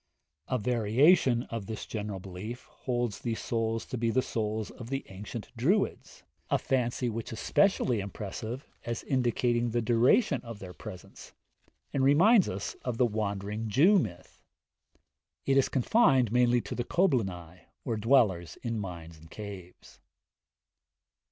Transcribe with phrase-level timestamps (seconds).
[0.47, 5.05] A variation of this general belief holds these souls to be the souls of the
[5.09, 11.33] ancient Druids, a fancy which is specially impressive, as indicating the duration of their penance,
[11.93, 14.41] and reminds us of the Wandering Jew myth.
[15.45, 19.99] It is confined mainly to the Coblynau, or dwellers in mines and caves.